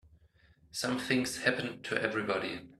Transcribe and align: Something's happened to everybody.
Something's 0.71 1.43
happened 1.43 1.83
to 1.83 2.01
everybody. 2.01 2.61